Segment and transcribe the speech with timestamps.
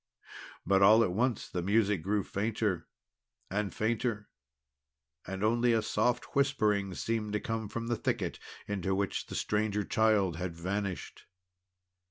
[0.65, 2.87] But all at once the music grew fainter
[3.51, 4.29] and fainter,
[5.27, 9.83] and only a soft whispering seemed to come from the thicket into which the Stranger
[9.83, 11.25] Child had vanished.